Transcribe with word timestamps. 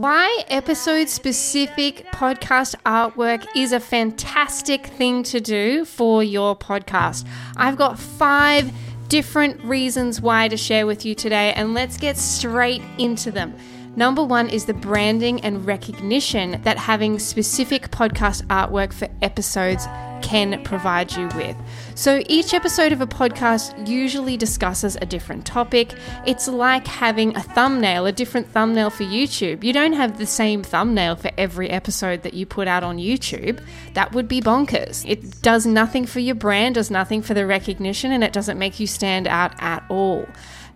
Why 0.00 0.44
episode 0.48 1.10
specific 1.10 2.06
podcast 2.06 2.74
artwork 2.86 3.46
is 3.54 3.72
a 3.72 3.78
fantastic 3.78 4.86
thing 4.86 5.22
to 5.24 5.42
do 5.42 5.84
for 5.84 6.24
your 6.24 6.56
podcast. 6.56 7.26
I've 7.58 7.76
got 7.76 7.98
five 7.98 8.72
different 9.08 9.62
reasons 9.62 10.18
why 10.18 10.48
to 10.48 10.56
share 10.56 10.86
with 10.86 11.04
you 11.04 11.14
today, 11.14 11.52
and 11.52 11.74
let's 11.74 11.98
get 11.98 12.16
straight 12.16 12.80
into 12.96 13.30
them. 13.30 13.54
Number 14.00 14.24
one 14.24 14.48
is 14.48 14.64
the 14.64 14.72
branding 14.72 15.42
and 15.42 15.66
recognition 15.66 16.58
that 16.62 16.78
having 16.78 17.18
specific 17.18 17.90
podcast 17.90 18.46
artwork 18.46 18.94
for 18.94 19.08
episodes 19.20 19.86
can 20.22 20.62
provide 20.64 21.12
you 21.12 21.28
with. 21.36 21.54
So 21.96 22.22
each 22.26 22.54
episode 22.54 22.92
of 22.92 23.02
a 23.02 23.06
podcast 23.06 23.86
usually 23.86 24.38
discusses 24.38 24.96
a 24.96 25.04
different 25.04 25.44
topic. 25.44 25.92
It's 26.26 26.48
like 26.48 26.86
having 26.86 27.36
a 27.36 27.42
thumbnail, 27.42 28.06
a 28.06 28.12
different 28.12 28.50
thumbnail 28.50 28.88
for 28.88 29.04
YouTube. 29.04 29.62
You 29.62 29.74
don't 29.74 29.92
have 29.92 30.16
the 30.16 30.24
same 30.24 30.62
thumbnail 30.62 31.16
for 31.16 31.30
every 31.36 31.68
episode 31.68 32.22
that 32.22 32.32
you 32.32 32.46
put 32.46 32.68
out 32.68 32.82
on 32.82 32.96
YouTube. 32.96 33.62
That 33.92 34.14
would 34.14 34.28
be 34.28 34.40
bonkers. 34.40 35.06
It 35.06 35.42
does 35.42 35.66
nothing 35.66 36.06
for 36.06 36.20
your 36.20 36.36
brand, 36.36 36.76
does 36.76 36.90
nothing 36.90 37.20
for 37.20 37.34
the 37.34 37.44
recognition, 37.44 38.12
and 38.12 38.24
it 38.24 38.32
doesn't 38.32 38.58
make 38.58 38.80
you 38.80 38.86
stand 38.86 39.28
out 39.28 39.52
at 39.60 39.84
all. 39.90 40.26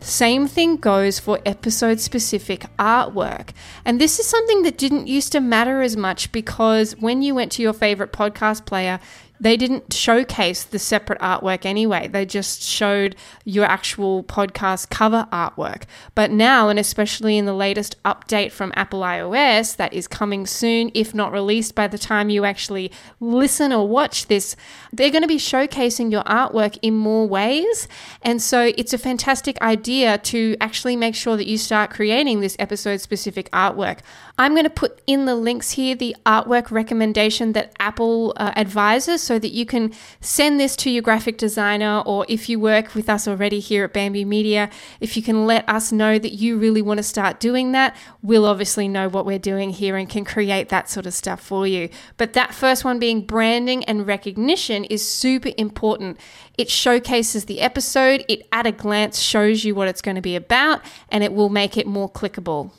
Same 0.04 0.46
thing 0.46 0.76
goes 0.76 1.18
for 1.18 1.40
episode 1.46 1.98
specific 1.98 2.66
artwork. 2.78 3.52
And 3.86 3.98
this 3.98 4.18
is 4.18 4.26
something 4.26 4.62
that 4.64 4.76
didn't 4.76 5.06
used 5.06 5.32
to 5.32 5.40
matter 5.40 5.80
as 5.80 5.96
much 5.96 6.30
because 6.30 6.92
when 6.98 7.22
you 7.22 7.34
went 7.34 7.50
to 7.52 7.62
your 7.62 7.72
favorite 7.72 8.12
podcast 8.12 8.66
player, 8.66 9.00
they 9.40 9.56
didn't 9.56 9.92
showcase 9.92 10.62
the 10.62 10.78
separate 10.78 11.18
artwork 11.20 11.66
anyway. 11.66 12.06
They 12.06 12.24
just 12.24 12.62
showed 12.62 13.16
your 13.44 13.64
actual 13.64 14.22
podcast 14.22 14.90
cover 14.90 15.26
artwork. 15.32 15.82
But 16.14 16.30
now, 16.30 16.68
and 16.68 16.78
especially 16.78 17.36
in 17.36 17.44
the 17.44 17.52
latest 17.52 18.00
update 18.04 18.52
from 18.52 18.72
Apple 18.76 19.00
iOS 19.00 19.74
that 19.76 19.92
is 19.92 20.06
coming 20.06 20.46
soon, 20.46 20.90
if 20.94 21.14
not 21.14 21.32
released 21.32 21.74
by 21.74 21.88
the 21.88 21.98
time 21.98 22.30
you 22.30 22.44
actually 22.44 22.92
listen 23.18 23.72
or 23.72 23.88
watch 23.88 24.28
this, 24.28 24.54
they're 24.92 25.10
going 25.10 25.22
to 25.22 25.28
be 25.28 25.36
showcasing 25.36 26.12
your 26.12 26.24
artwork 26.24 26.78
in 26.80 26.94
more 26.94 27.26
ways. 27.26 27.88
And 28.22 28.40
so 28.40 28.72
it's 28.78 28.92
a 28.92 28.98
fantastic 28.98 29.60
idea 29.60 30.18
to 30.18 30.56
actually 30.60 30.94
make 30.94 31.16
sure 31.16 31.36
that 31.36 31.46
you 31.46 31.58
start 31.58 31.90
creating 31.90 32.40
this 32.40 32.56
episode 32.60 33.00
specific 33.00 33.50
artwork. 33.50 33.98
I'm 34.38 34.52
going 34.52 34.64
to 34.64 34.70
put 34.70 35.00
in 35.06 35.26
the 35.26 35.34
links 35.34 35.72
here 35.72 35.94
the 35.94 36.16
artwork 36.24 36.70
recommendation 36.70 37.52
that 37.52 37.72
Apple 37.78 38.32
uh, 38.36 38.52
advises 38.56 39.23
so 39.24 39.38
that 39.38 39.52
you 39.52 39.64
can 39.66 39.92
send 40.20 40.60
this 40.60 40.76
to 40.76 40.90
your 40.90 41.02
graphic 41.02 41.38
designer 41.38 42.02
or 42.06 42.26
if 42.28 42.48
you 42.48 42.60
work 42.60 42.94
with 42.94 43.08
us 43.08 43.26
already 43.26 43.60
here 43.60 43.84
at 43.84 43.92
Bambi 43.92 44.24
Media, 44.24 44.70
if 45.00 45.16
you 45.16 45.22
can 45.22 45.46
let 45.46 45.68
us 45.68 45.92
know 45.92 46.18
that 46.18 46.34
you 46.34 46.58
really 46.58 46.82
want 46.82 46.98
to 46.98 47.02
start 47.02 47.40
doing 47.40 47.72
that, 47.72 47.96
we'll 48.22 48.46
obviously 48.46 48.88
know 48.88 49.08
what 49.08 49.26
we're 49.26 49.38
doing 49.38 49.70
here 49.70 49.96
and 49.96 50.08
can 50.08 50.24
create 50.24 50.68
that 50.68 50.88
sort 50.88 51.06
of 51.06 51.14
stuff 51.14 51.40
for 51.40 51.66
you. 51.66 51.88
But 52.16 52.34
that 52.34 52.54
first 52.54 52.84
one 52.84 52.98
being 52.98 53.22
branding 53.22 53.84
and 53.84 54.06
recognition 54.06 54.84
is 54.84 55.08
super 55.08 55.50
important. 55.56 56.18
It 56.58 56.70
showcases 56.70 57.46
the 57.46 57.60
episode, 57.60 58.24
it 58.28 58.46
at 58.52 58.66
a 58.66 58.72
glance 58.72 59.18
shows 59.20 59.64
you 59.64 59.74
what 59.74 59.88
it's 59.88 60.02
going 60.02 60.16
to 60.16 60.22
be 60.22 60.36
about, 60.36 60.82
and 61.08 61.24
it 61.24 61.32
will 61.32 61.48
make 61.48 61.76
it 61.76 61.86
more 61.86 62.10
clickable. 62.10 62.70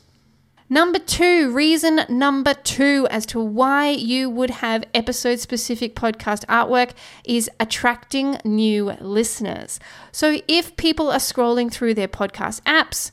Number 0.68 0.98
two, 0.98 1.52
reason 1.52 2.00
number 2.08 2.52
two 2.52 3.06
as 3.08 3.24
to 3.26 3.38
why 3.40 3.90
you 3.90 4.28
would 4.28 4.50
have 4.50 4.82
episode 4.94 5.38
specific 5.38 5.94
podcast 5.94 6.44
artwork 6.46 6.90
is 7.24 7.48
attracting 7.60 8.38
new 8.44 8.90
listeners. 9.00 9.78
So 10.10 10.40
if 10.48 10.76
people 10.76 11.08
are 11.08 11.20
scrolling 11.20 11.70
through 11.70 11.94
their 11.94 12.08
podcast 12.08 12.62
apps, 12.62 13.12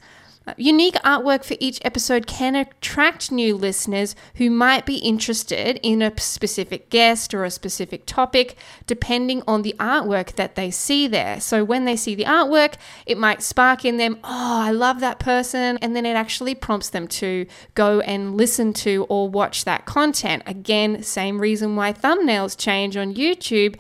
Unique 0.57 0.95
artwork 1.05 1.45
for 1.45 1.55
each 1.59 1.79
episode 1.85 2.27
can 2.27 2.53
attract 2.55 3.31
new 3.31 3.55
listeners 3.55 4.13
who 4.35 4.49
might 4.49 4.85
be 4.85 4.97
interested 4.97 5.79
in 5.81 6.01
a 6.01 6.19
specific 6.19 6.89
guest 6.89 7.33
or 7.33 7.45
a 7.45 7.51
specific 7.51 8.05
topic, 8.05 8.57
depending 8.85 9.41
on 9.47 9.61
the 9.61 9.73
artwork 9.79 10.35
that 10.35 10.55
they 10.55 10.69
see 10.69 11.07
there. 11.07 11.39
So, 11.39 11.63
when 11.63 11.85
they 11.85 11.95
see 11.95 12.13
the 12.13 12.25
artwork, 12.25 12.75
it 13.05 13.17
might 13.17 13.41
spark 13.41 13.85
in 13.85 13.97
them, 13.97 14.17
oh, 14.23 14.61
I 14.63 14.71
love 14.71 14.99
that 14.99 15.19
person. 15.19 15.77
And 15.81 15.95
then 15.95 16.05
it 16.05 16.15
actually 16.15 16.55
prompts 16.55 16.89
them 16.89 17.07
to 17.07 17.45
go 17.73 18.01
and 18.01 18.35
listen 18.35 18.73
to 18.73 19.05
or 19.09 19.29
watch 19.29 19.63
that 19.63 19.85
content. 19.85 20.43
Again, 20.45 21.03
same 21.03 21.39
reason 21.39 21.75
why 21.77 21.93
thumbnails 21.93 22.57
change 22.57 22.97
on 22.97 23.15
YouTube 23.15 23.79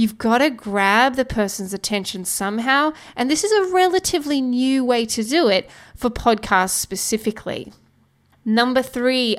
You've 0.00 0.16
got 0.16 0.38
to 0.38 0.48
grab 0.48 1.16
the 1.16 1.26
person's 1.26 1.74
attention 1.74 2.24
somehow, 2.24 2.94
and 3.14 3.30
this 3.30 3.44
is 3.44 3.52
a 3.52 3.70
relatively 3.70 4.40
new 4.40 4.82
way 4.82 5.04
to 5.04 5.22
do 5.22 5.48
it 5.48 5.68
for 5.94 6.08
podcasts 6.08 6.70
specifically. 6.70 7.70
Number 8.42 8.80
three, 8.80 9.36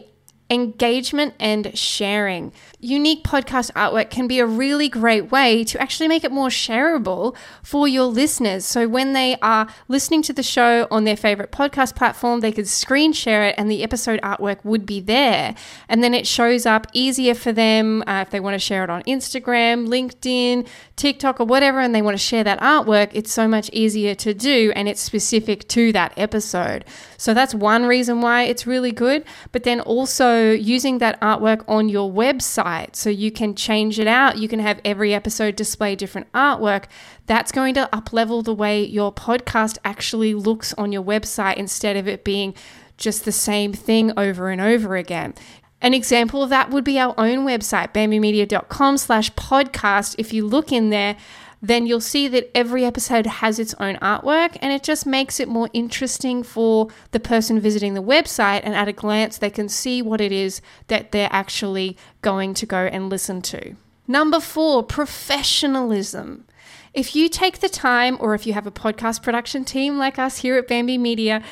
engagement 0.52 1.34
and 1.40 1.76
sharing. 1.78 2.52
Unique 2.82 3.24
podcast 3.24 3.72
artwork 3.72 4.10
can 4.10 4.28
be 4.28 4.40
a 4.40 4.46
really 4.46 4.90
great 4.90 5.32
way 5.32 5.64
to 5.64 5.82
actually 5.82 6.10
make 6.10 6.26
it 6.26 6.32
more 6.32 6.50
shareable 6.50 7.36
for 7.64 7.88
your 7.88 8.04
listeners. 8.04 8.66
So 8.66 8.88
when 8.88 9.14
they 9.14 9.38
are 9.42 9.68
listening 9.88 10.22
to 10.24 10.34
the 10.34 10.44
show 10.44 10.88
on 10.92 11.06
their 11.06 11.16
favorite 11.16 11.54
podcast 11.54 11.96
platform, 11.96 12.42
they 12.42 12.52
could 12.52 12.68
screen 12.68 13.14
share 13.14 13.46
it 13.46 13.56
and 13.58 13.72
the 13.72 13.82
episode 13.82 14.20
artwork 14.22 14.66
would 14.66 14.86
be 14.86 15.00
there. 15.00 15.56
And 15.88 16.04
then 16.04 16.14
it 16.14 16.28
shows 16.28 16.66
up 16.66 16.86
easier 16.92 17.34
for 17.34 17.54
them 17.54 18.04
uh, 18.06 18.22
if 18.22 18.32
they 18.32 18.42
want 18.42 18.56
to 18.56 18.60
share 18.60 18.84
it 18.84 18.90
on 18.90 19.04
Instagram, 19.04 19.88
LinkedIn, 19.88 20.68
TikTok, 20.98 21.40
or 21.40 21.46
whatever, 21.46 21.80
and 21.80 21.96
they 21.96 22.02
want 22.02 22.16
to 22.16 22.24
share 22.24 22.44
that 22.44 22.60
artwork. 22.60 23.12
It's 23.14 23.32
so 23.32 23.48
much 23.48 23.70
easier 23.72 24.16
to 24.16 24.34
do 24.34 24.74
and 24.76 24.90
it's 24.90 25.02
specific 25.02 25.68
to 25.70 25.94
that 25.94 26.12
episode. 26.18 26.84
So 27.18 27.34
that's 27.34 27.56
one 27.56 27.86
reason 27.86 28.20
why 28.20 28.44
it's 28.44 28.68
really 28.68 28.92
good. 28.92 29.24
But 29.54 29.64
then 29.64 29.80
also, 29.80 30.41
using 30.50 30.98
that 30.98 31.20
artwork 31.22 31.64
on 31.68 31.90
your 31.90 32.12
website 32.12 32.96
so 32.96 33.10
you 33.10 33.32
can 33.32 33.56
change 33.56 34.00
it 34.00 34.08
out. 34.08 34.38
You 34.38 34.48
can 34.48 34.60
have 34.60 34.80
every 34.84 35.14
episode 35.14 35.56
display 35.56 35.96
different 35.96 36.32
artwork. 36.34 36.86
That's 37.26 37.52
going 37.52 37.74
to 37.76 37.90
uplevel 37.94 38.44
the 38.44 38.54
way 38.54 38.84
your 38.84 39.14
podcast 39.14 39.78
actually 39.86 40.34
looks 40.34 40.74
on 40.74 40.92
your 40.92 41.04
website 41.04 41.58
instead 41.58 41.96
of 41.98 42.08
it 42.08 42.24
being 42.24 42.54
just 42.98 43.26
the 43.26 43.32
same 43.32 43.74
thing 43.74 44.12
over 44.18 44.50
and 44.50 44.62
over 44.62 44.96
again. 44.96 45.34
An 45.82 45.96
example 45.96 46.44
of 46.44 46.50
that 46.52 46.70
would 46.70 46.84
be 46.84 47.00
our 47.00 47.16
own 47.18 47.40
website, 47.40 47.92
bambimedia.com 47.94 48.98
slash 48.98 49.32
podcast. 49.34 50.16
If 50.20 50.32
you 50.32 50.46
look 50.46 50.72
in 50.72 50.92
there, 50.92 51.18
then 51.62 51.86
you'll 51.86 52.02
see 52.02 52.28
that 52.28 52.50
every 52.56 52.84
episode 52.84 53.28
has 53.28 53.60
its 53.60 53.76
own 53.76 53.96
artwork 53.98 54.58
and 54.62 54.74
it 54.74 54.82
just 54.82 55.06
makes 55.06 55.40
it 55.40 55.48
more 55.48 55.70
interesting 55.74 56.42
for 56.42 56.88
the 57.12 57.20
person 57.20 57.60
visiting 57.60 57.94
the 57.94 58.02
website. 58.02 58.62
And 58.64 58.74
at 58.74 58.88
a 58.88 58.94
glance, 58.94 59.38
they 59.38 59.52
can 59.52 59.70
see 59.70 60.02
what 60.02 60.20
it 60.20 60.32
is 60.32 60.62
that 60.88 61.12
they're 61.12 61.30
actually 61.32 61.98
going 62.22 62.56
to 62.56 62.66
go 62.66 62.86
and 62.86 63.10
listen 63.10 63.42
to. 63.44 63.76
Number 64.08 64.40
four, 64.40 64.84
professionalism. 64.84 66.46
If 66.94 67.16
you 67.16 67.30
take 67.30 67.60
the 67.60 67.70
time, 67.70 68.18
or 68.20 68.34
if 68.34 68.46
you 68.46 68.54
have 68.54 68.68
a 68.68 68.72
podcast 68.72 69.22
production 69.22 69.64
team 69.64 69.98
like 69.98 70.20
us 70.20 70.40
here 70.40 70.58
at 70.58 70.68
Bambi 70.68 70.98
Media, 70.98 71.44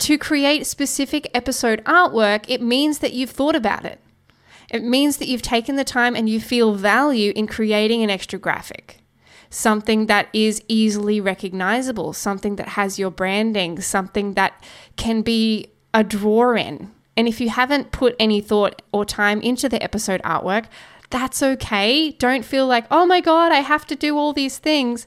to 0.00 0.16
create 0.16 0.66
specific 0.66 1.30
episode 1.34 1.84
artwork, 1.84 2.44
it 2.48 2.62
means 2.62 3.00
that 3.00 3.12
you've 3.12 3.30
thought 3.30 3.54
about 3.54 3.84
it. 3.84 4.00
It 4.70 4.82
means 4.82 5.18
that 5.18 5.28
you've 5.28 5.42
taken 5.42 5.76
the 5.76 5.84
time 5.84 6.16
and 6.16 6.28
you 6.28 6.40
feel 6.40 6.74
value 6.74 7.32
in 7.36 7.46
creating 7.46 8.02
an 8.02 8.10
extra 8.10 8.38
graphic 8.38 9.00
something 9.50 10.06
that 10.06 10.28
is 10.32 10.62
easily 10.68 11.20
recognizable, 11.20 12.12
something 12.12 12.56
that 12.56 12.68
has 12.70 12.98
your 12.98 13.10
branding, 13.10 13.80
something 13.80 14.34
that 14.34 14.62
can 14.96 15.22
be 15.22 15.68
a 15.94 16.04
draw 16.04 16.54
in. 16.54 16.90
And 17.16 17.26
if 17.26 17.40
you 17.40 17.48
haven't 17.48 17.90
put 17.90 18.14
any 18.20 18.40
thought 18.40 18.82
or 18.92 19.04
time 19.04 19.40
into 19.40 19.68
the 19.68 19.82
episode 19.82 20.22
artwork, 20.22 20.66
that's 21.10 21.42
okay. 21.42 22.12
Don't 22.12 22.44
feel 22.44 22.66
like, 22.66 22.86
oh 22.90 23.06
my 23.06 23.20
God, 23.20 23.50
I 23.50 23.60
have 23.60 23.86
to 23.86 23.96
do 23.96 24.16
all 24.16 24.32
these 24.32 24.58
things. 24.58 25.06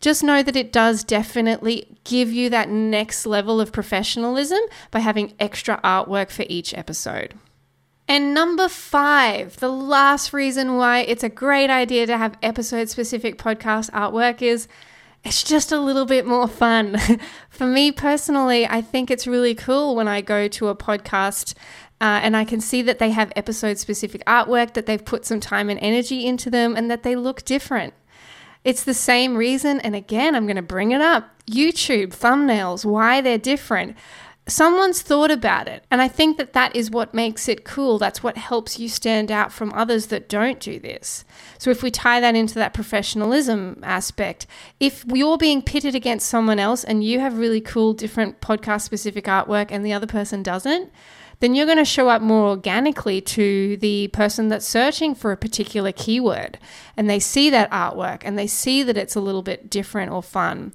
Just 0.00 0.24
know 0.24 0.42
that 0.42 0.56
it 0.56 0.72
does 0.72 1.04
definitely 1.04 1.96
give 2.02 2.32
you 2.32 2.50
that 2.50 2.68
next 2.68 3.26
level 3.26 3.60
of 3.60 3.72
professionalism 3.72 4.58
by 4.90 4.98
having 4.98 5.34
extra 5.38 5.80
artwork 5.84 6.30
for 6.30 6.44
each 6.48 6.74
episode. 6.74 7.34
And 8.12 8.34
number 8.34 8.68
five, 8.68 9.56
the 9.56 9.72
last 9.72 10.34
reason 10.34 10.76
why 10.76 10.98
it's 10.98 11.24
a 11.24 11.30
great 11.30 11.70
idea 11.70 12.04
to 12.04 12.18
have 12.18 12.36
episode 12.42 12.90
specific 12.90 13.38
podcast 13.38 13.90
artwork 13.92 14.42
is 14.42 14.68
it's 15.24 15.42
just 15.42 15.72
a 15.72 15.80
little 15.80 16.04
bit 16.04 16.26
more 16.26 16.46
fun. 16.46 16.98
For 17.48 17.66
me 17.66 17.90
personally, 17.90 18.66
I 18.66 18.82
think 18.82 19.10
it's 19.10 19.26
really 19.26 19.54
cool 19.54 19.96
when 19.96 20.08
I 20.08 20.20
go 20.20 20.46
to 20.46 20.68
a 20.68 20.76
podcast 20.76 21.54
uh, 22.02 22.20
and 22.22 22.36
I 22.36 22.44
can 22.44 22.60
see 22.60 22.82
that 22.82 22.98
they 22.98 23.12
have 23.12 23.32
episode 23.34 23.78
specific 23.78 24.22
artwork, 24.26 24.74
that 24.74 24.84
they've 24.84 25.02
put 25.02 25.24
some 25.24 25.40
time 25.40 25.70
and 25.70 25.80
energy 25.80 26.26
into 26.26 26.50
them, 26.50 26.76
and 26.76 26.90
that 26.90 27.04
they 27.04 27.16
look 27.16 27.46
different. 27.46 27.94
It's 28.62 28.84
the 28.84 28.92
same 28.92 29.38
reason, 29.38 29.80
and 29.80 29.96
again, 29.96 30.34
I'm 30.34 30.44
going 30.44 30.56
to 30.56 30.62
bring 30.62 30.90
it 30.90 31.00
up 31.00 31.30
YouTube 31.46 32.08
thumbnails, 32.08 32.84
why 32.84 33.22
they're 33.22 33.38
different 33.38 33.96
someone's 34.48 35.02
thought 35.02 35.30
about 35.30 35.68
it. 35.68 35.84
And 35.90 36.02
I 36.02 36.08
think 36.08 36.36
that 36.36 36.52
that 36.52 36.74
is 36.74 36.90
what 36.90 37.14
makes 37.14 37.48
it 37.48 37.64
cool. 37.64 37.98
That's 37.98 38.22
what 38.22 38.36
helps 38.36 38.78
you 38.78 38.88
stand 38.88 39.30
out 39.30 39.52
from 39.52 39.72
others 39.72 40.06
that 40.06 40.28
don't 40.28 40.58
do 40.58 40.80
this. 40.80 41.24
So 41.58 41.70
if 41.70 41.82
we 41.82 41.90
tie 41.90 42.20
that 42.20 42.34
into 42.34 42.54
that 42.54 42.74
professionalism 42.74 43.80
aspect, 43.82 44.46
if 44.80 45.04
you're 45.06 45.38
being 45.38 45.62
pitted 45.62 45.94
against 45.94 46.28
someone 46.28 46.58
else 46.58 46.82
and 46.82 47.04
you 47.04 47.20
have 47.20 47.38
really 47.38 47.60
cool, 47.60 47.92
different 47.92 48.40
podcast 48.40 48.82
specific 48.82 49.26
artwork 49.26 49.68
and 49.70 49.86
the 49.86 49.92
other 49.92 50.08
person 50.08 50.42
doesn't, 50.42 50.90
then 51.38 51.54
you're 51.54 51.66
going 51.66 51.78
to 51.78 51.84
show 51.84 52.08
up 52.08 52.22
more 52.22 52.48
organically 52.48 53.20
to 53.20 53.76
the 53.78 54.06
person 54.08 54.48
that's 54.48 54.66
searching 54.66 55.12
for 55.12 55.32
a 55.32 55.36
particular 55.36 55.90
keyword. 55.90 56.56
And 56.96 57.10
they 57.10 57.18
see 57.18 57.50
that 57.50 57.70
artwork 57.70 58.22
and 58.24 58.38
they 58.38 58.46
see 58.46 58.82
that 58.84 58.96
it's 58.96 59.16
a 59.16 59.20
little 59.20 59.42
bit 59.42 59.68
different 59.68 60.12
or 60.12 60.22
fun 60.22 60.72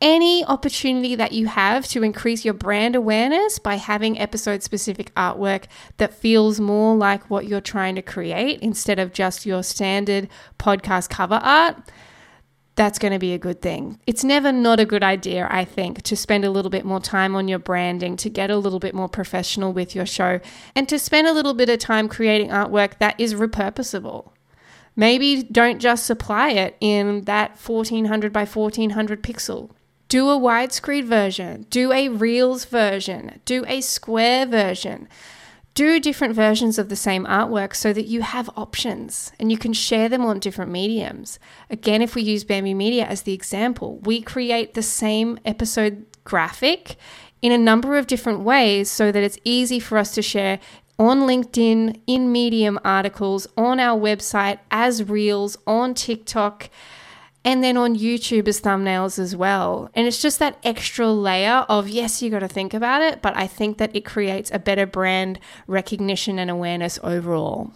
any 0.00 0.44
opportunity 0.44 1.14
that 1.14 1.32
you 1.32 1.46
have 1.46 1.86
to 1.88 2.02
increase 2.02 2.44
your 2.44 2.54
brand 2.54 2.94
awareness 2.94 3.58
by 3.58 3.76
having 3.76 4.18
episode 4.18 4.62
specific 4.62 5.14
artwork 5.14 5.64
that 5.96 6.12
feels 6.12 6.60
more 6.60 6.94
like 6.94 7.30
what 7.30 7.46
you're 7.46 7.60
trying 7.60 7.94
to 7.94 8.02
create 8.02 8.60
instead 8.60 8.98
of 8.98 9.12
just 9.12 9.46
your 9.46 9.62
standard 9.62 10.28
podcast 10.58 11.08
cover 11.08 11.40
art, 11.42 11.76
that's 12.74 12.98
going 12.98 13.12
to 13.12 13.18
be 13.18 13.32
a 13.32 13.38
good 13.38 13.62
thing. 13.62 13.98
It's 14.06 14.22
never 14.22 14.52
not 14.52 14.78
a 14.78 14.84
good 14.84 15.02
idea, 15.02 15.48
I 15.50 15.64
think, 15.64 16.02
to 16.02 16.14
spend 16.14 16.44
a 16.44 16.50
little 16.50 16.70
bit 16.70 16.84
more 16.84 17.00
time 17.00 17.34
on 17.34 17.48
your 17.48 17.58
branding, 17.58 18.18
to 18.18 18.28
get 18.28 18.50
a 18.50 18.58
little 18.58 18.78
bit 18.78 18.94
more 18.94 19.08
professional 19.08 19.72
with 19.72 19.94
your 19.94 20.04
show, 20.04 20.40
and 20.74 20.86
to 20.90 20.98
spend 20.98 21.26
a 21.26 21.32
little 21.32 21.54
bit 21.54 21.70
of 21.70 21.78
time 21.78 22.06
creating 22.06 22.50
artwork 22.50 22.98
that 22.98 23.18
is 23.18 23.32
repurposable. 23.32 24.32
Maybe 24.94 25.42
don't 25.42 25.78
just 25.78 26.04
supply 26.04 26.50
it 26.50 26.76
in 26.80 27.22
that 27.22 27.58
1400 27.58 28.30
by 28.30 28.44
1400 28.44 29.22
pixel 29.22 29.70
do 30.08 30.28
a 30.30 30.38
widescreen 30.38 31.04
version, 31.04 31.66
do 31.70 31.92
a 31.92 32.08
Reels 32.08 32.64
version, 32.64 33.40
do 33.44 33.64
a 33.66 33.80
square 33.80 34.46
version. 34.46 35.08
Do 35.74 36.00
different 36.00 36.34
versions 36.34 36.78
of 36.78 36.88
the 36.88 36.96
same 36.96 37.26
artwork 37.26 37.76
so 37.76 37.92
that 37.92 38.06
you 38.06 38.22
have 38.22 38.48
options 38.56 39.30
and 39.38 39.52
you 39.52 39.58
can 39.58 39.74
share 39.74 40.08
them 40.08 40.24
on 40.24 40.38
different 40.38 40.70
mediums. 40.70 41.38
Again, 41.68 42.00
if 42.00 42.14
we 42.14 42.22
use 42.22 42.44
Bambi 42.44 42.72
Media 42.72 43.04
as 43.04 43.22
the 43.22 43.34
example, 43.34 43.98
we 43.98 44.22
create 44.22 44.72
the 44.72 44.82
same 44.82 45.38
episode 45.44 46.06
graphic 46.24 46.96
in 47.42 47.52
a 47.52 47.58
number 47.58 47.98
of 47.98 48.06
different 48.06 48.40
ways 48.40 48.90
so 48.90 49.12
that 49.12 49.22
it's 49.22 49.38
easy 49.44 49.78
for 49.78 49.98
us 49.98 50.14
to 50.14 50.22
share 50.22 50.60
on 50.98 51.20
LinkedIn, 51.20 52.00
in 52.06 52.32
Medium 52.32 52.78
articles, 52.84 53.46
on 53.56 53.78
our 53.78 53.98
website, 53.98 54.58
as 54.70 55.04
Reels, 55.04 55.58
on 55.66 55.92
TikTok 55.92 56.70
and 57.46 57.62
then 57.62 57.76
on 57.76 57.94
YouTube 57.94 58.48
as 58.48 58.60
thumbnails 58.60 59.20
as 59.20 59.36
well. 59.36 59.88
And 59.94 60.08
it's 60.08 60.20
just 60.20 60.40
that 60.40 60.58
extra 60.64 61.06
layer 61.12 61.64
of 61.68 61.88
yes, 61.88 62.20
you 62.20 62.28
got 62.28 62.40
to 62.40 62.48
think 62.48 62.74
about 62.74 63.02
it, 63.02 63.22
but 63.22 63.36
I 63.36 63.46
think 63.46 63.78
that 63.78 63.94
it 63.94 64.04
creates 64.04 64.50
a 64.50 64.58
better 64.58 64.84
brand 64.84 65.38
recognition 65.68 66.40
and 66.40 66.50
awareness 66.50 66.98
overall. 67.04 67.70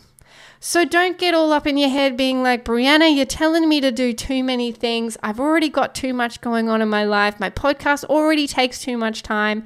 So 0.58 0.84
don't 0.84 1.19
get 1.19 1.34
all 1.34 1.52
up 1.52 1.69
in 1.69 1.78
your 1.78 1.88
head 1.88 2.17
being 2.17 2.43
like, 2.43 2.64
Brianna, 2.64 3.14
you're 3.14 3.25
telling 3.25 3.69
me 3.69 3.81
to 3.81 3.93
do 3.93 4.12
too 4.12 4.43
many 4.43 4.72
things. 4.72 5.17
I've 5.22 5.38
already 5.38 5.69
got 5.69 5.94
too 5.94 6.12
much 6.12 6.40
going 6.40 6.69
on 6.69 6.82
in 6.82 6.88
my 6.88 7.05
life. 7.05 7.38
My 7.38 7.49
podcast 7.49 8.05
already 8.05 8.49
takes 8.49 8.81
too 8.81 8.99
much 8.99 9.23
time. 9.23 9.64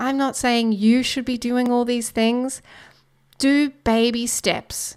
I'm 0.00 0.16
not 0.18 0.36
saying 0.36 0.72
you 0.72 1.04
should 1.04 1.24
be 1.24 1.38
doing 1.38 1.70
all 1.70 1.84
these 1.84 2.10
things. 2.10 2.60
Do 3.38 3.70
baby 3.84 4.26
steps 4.26 4.96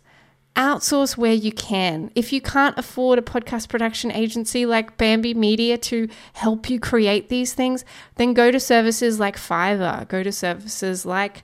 outsource 0.56 1.18
where 1.18 1.34
you 1.34 1.52
can. 1.52 2.12
If 2.16 2.34
you 2.34 2.42
can't 2.42 2.78
afford 2.78 3.20
a 3.20 3.22
podcast 3.22 3.70
production 3.70 4.12
agency 4.12 4.66
like 4.66 4.98
Bambi 4.98 5.34
Media 5.34 5.78
to 5.78 6.10
help 6.34 6.70
you 6.70 6.80
create 6.80 7.30
these 7.30 7.54
things, 7.54 7.86
then 8.16 8.34
go 8.34 8.52
to 8.52 8.60
services 8.60 9.20
like 9.20 9.38
Fiverr, 9.38 10.08
go 10.08 10.24
to 10.24 10.32
services 10.32 11.06
like 11.06 11.44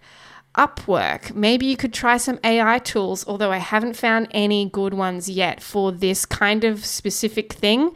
Upwork. 0.58 1.36
Maybe 1.36 1.68
you 1.68 1.78
could 1.78 1.94
try 1.94 2.18
some 2.18 2.40
AI 2.44 2.80
tools, 2.80 3.26
although 3.28 3.52
I 3.52 3.58
haven't 3.58 3.96
found 3.96 4.28
any 4.32 4.70
good 4.70 4.94
ones 4.94 5.30
yet 5.30 5.62
for 5.62 5.92
this 5.92 6.26
kind 6.26 6.64
of 6.64 6.84
specific 6.84 7.54
thing. 7.54 7.92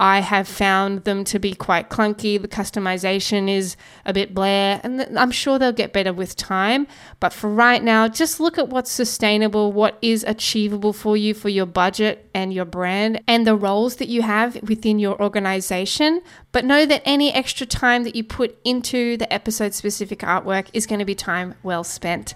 I 0.00 0.20
have 0.20 0.48
found 0.48 1.04
them 1.04 1.24
to 1.24 1.38
be 1.38 1.52
quite 1.52 1.90
clunky. 1.90 2.40
The 2.40 2.48
customization 2.48 3.50
is 3.54 3.76
a 4.06 4.14
bit 4.14 4.34
blare, 4.34 4.80
and 4.82 5.02
I'm 5.18 5.30
sure 5.30 5.58
they'll 5.58 5.72
get 5.72 5.92
better 5.92 6.10
with 6.10 6.36
time. 6.36 6.86
But 7.20 7.34
for 7.34 7.50
right 7.50 7.82
now, 7.82 8.08
just 8.08 8.40
look 8.40 8.56
at 8.56 8.70
what's 8.70 8.90
sustainable, 8.90 9.72
what 9.72 9.98
is 10.00 10.24
achievable 10.24 10.94
for 10.94 11.18
you 11.18 11.34
for 11.34 11.50
your 11.50 11.66
budget 11.66 12.30
and 12.32 12.50
your 12.50 12.64
brand, 12.64 13.20
and 13.28 13.46
the 13.46 13.54
roles 13.54 13.96
that 13.96 14.08
you 14.08 14.22
have 14.22 14.54
within 14.62 14.98
your 14.98 15.20
organization. 15.20 16.22
But 16.50 16.64
know 16.64 16.86
that 16.86 17.02
any 17.04 17.30
extra 17.30 17.66
time 17.66 18.04
that 18.04 18.16
you 18.16 18.24
put 18.24 18.56
into 18.64 19.18
the 19.18 19.30
episode 19.30 19.74
specific 19.74 20.20
artwork 20.20 20.68
is 20.72 20.86
going 20.86 21.00
to 21.00 21.04
be 21.04 21.14
time 21.14 21.56
well 21.62 21.84
spent. 21.84 22.34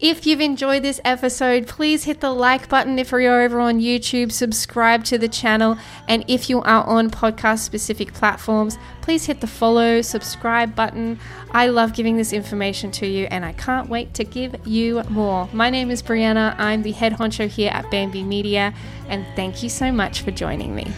If 0.00 0.26
you've 0.26 0.40
enjoyed 0.40 0.82
this 0.82 0.98
episode, 1.04 1.66
please 1.66 2.04
hit 2.04 2.20
the 2.20 2.30
like 2.30 2.70
button 2.70 2.98
if 2.98 3.10
you're 3.10 3.42
over 3.42 3.60
on 3.60 3.80
YouTube, 3.80 4.32
subscribe 4.32 5.04
to 5.04 5.18
the 5.18 5.28
channel, 5.28 5.76
and 6.08 6.24
if 6.26 6.48
you 6.48 6.62
are 6.62 6.84
on 6.84 7.10
podcast 7.10 7.58
specific 7.58 8.14
platforms, 8.14 8.78
please 9.02 9.26
hit 9.26 9.42
the 9.42 9.46
follow, 9.46 10.00
subscribe 10.00 10.74
button. 10.74 11.20
I 11.50 11.66
love 11.66 11.92
giving 11.92 12.16
this 12.16 12.32
information 12.32 12.90
to 12.92 13.06
you 13.06 13.26
and 13.26 13.44
I 13.44 13.52
can't 13.52 13.90
wait 13.90 14.14
to 14.14 14.24
give 14.24 14.56
you 14.66 15.02
more. 15.10 15.50
My 15.52 15.68
name 15.68 15.90
is 15.90 16.02
Brianna, 16.02 16.54
I'm 16.56 16.80
the 16.80 16.92
head 16.92 17.12
honcho 17.12 17.46
here 17.46 17.70
at 17.70 17.90
Bambi 17.90 18.22
Media, 18.22 18.72
and 19.06 19.26
thank 19.36 19.62
you 19.62 19.68
so 19.68 19.92
much 19.92 20.22
for 20.22 20.30
joining 20.30 20.74
me. 20.74 20.90